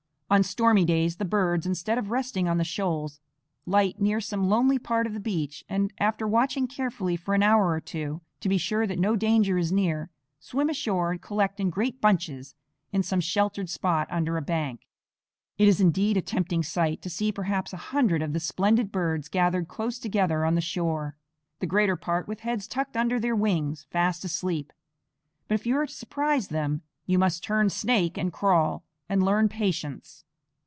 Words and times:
On 0.33 0.43
stormy 0.43 0.85
days 0.85 1.17
the 1.17 1.25
birds, 1.25 1.65
instead 1.65 1.97
of 1.97 2.09
resting 2.09 2.47
on 2.47 2.57
the 2.57 2.63
shoals, 2.63 3.19
light 3.65 3.99
near 3.99 4.21
some 4.21 4.47
lonely 4.47 4.79
part 4.79 5.05
of 5.05 5.11
the 5.13 5.19
beach 5.19 5.65
and, 5.67 5.91
after 5.97 6.25
watching 6.25 6.67
carefully 6.67 7.17
for 7.17 7.33
an 7.33 7.43
hour 7.43 7.67
or 7.71 7.81
two, 7.81 8.21
to 8.39 8.47
be 8.47 8.57
sure 8.57 8.87
that 8.87 8.97
no 8.97 9.17
danger 9.17 9.57
is 9.57 9.73
near, 9.73 10.09
swim 10.39 10.69
ashore 10.69 11.11
and 11.11 11.21
collect 11.21 11.59
in 11.59 11.69
great 11.69 11.99
bunches 11.99 12.55
in 12.93 13.03
some 13.03 13.19
sheltered 13.19 13.69
spot 13.69 14.07
under 14.09 14.37
a 14.37 14.41
bank. 14.41 14.87
It 15.57 15.67
is 15.67 15.81
indeed 15.81 16.15
a 16.15 16.21
tempting 16.21 16.63
sight 16.63 17.01
to 17.01 17.09
see 17.09 17.33
perhaps 17.33 17.73
a 17.73 17.77
hundred 17.91 18.21
of 18.21 18.31
the 18.31 18.39
splendid 18.39 18.89
birds 18.89 19.27
gathered 19.27 19.67
close 19.67 19.99
together 19.99 20.45
on 20.45 20.55
the 20.55 20.61
shore, 20.61 21.17
the 21.59 21.67
greater 21.67 21.97
part 21.97 22.29
with 22.29 22.39
heads 22.39 22.69
tucked 22.69 22.95
under 22.95 23.19
their 23.19 23.35
wings, 23.35 23.83
fast 23.91 24.23
asleep; 24.23 24.71
but 25.49 25.55
if 25.55 25.65
you 25.65 25.75
are 25.75 25.87
to 25.87 25.93
surprise 25.93 26.47
them, 26.47 26.83
you 27.05 27.19
must 27.19 27.43
turn 27.43 27.69
snake 27.69 28.17
and 28.17 28.31
crawl, 28.31 28.85
and 29.09 29.21
learn 29.21 29.49
patience. 29.49 30.23